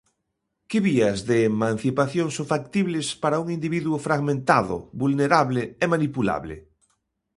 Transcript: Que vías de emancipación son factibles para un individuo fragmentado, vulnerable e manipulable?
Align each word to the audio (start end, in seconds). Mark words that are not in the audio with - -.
Que 0.69 0.77
vías 0.87 1.19
de 1.29 1.37
emancipación 1.51 2.27
son 2.35 2.47
factibles 2.53 3.07
para 3.23 3.39
un 3.43 3.47
individuo 3.57 3.97
fragmentado, 4.07 4.75
vulnerable 5.01 5.63
e 5.83 5.85
manipulable? 5.93 6.55